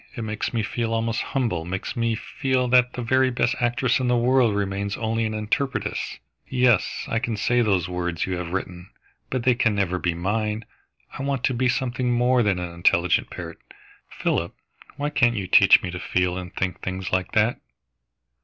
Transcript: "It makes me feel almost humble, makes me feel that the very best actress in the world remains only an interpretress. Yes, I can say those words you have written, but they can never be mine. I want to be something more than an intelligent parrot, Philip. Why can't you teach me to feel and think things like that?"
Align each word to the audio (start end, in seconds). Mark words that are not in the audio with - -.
"It 0.15 0.23
makes 0.23 0.51
me 0.51 0.63
feel 0.63 0.93
almost 0.95 1.21
humble, 1.21 1.63
makes 1.63 1.95
me 1.95 2.15
feel 2.15 2.67
that 2.69 2.93
the 2.93 3.03
very 3.03 3.29
best 3.29 3.53
actress 3.59 3.99
in 3.99 4.07
the 4.07 4.17
world 4.17 4.55
remains 4.55 4.97
only 4.97 5.25
an 5.25 5.35
interpretress. 5.35 6.17
Yes, 6.47 7.05
I 7.07 7.19
can 7.19 7.37
say 7.37 7.61
those 7.61 7.87
words 7.87 8.25
you 8.25 8.35
have 8.37 8.49
written, 8.51 8.89
but 9.29 9.43
they 9.43 9.53
can 9.53 9.75
never 9.75 9.99
be 9.99 10.15
mine. 10.15 10.65
I 11.13 11.21
want 11.21 11.43
to 11.43 11.53
be 11.53 11.69
something 11.69 12.11
more 12.11 12.41
than 12.41 12.57
an 12.57 12.73
intelligent 12.73 13.29
parrot, 13.29 13.59
Philip. 14.09 14.55
Why 14.97 15.11
can't 15.11 15.35
you 15.35 15.45
teach 15.45 15.83
me 15.83 15.91
to 15.91 15.99
feel 15.99 16.35
and 16.35 16.51
think 16.55 16.81
things 16.81 17.11
like 17.11 17.33
that?" 17.33 17.59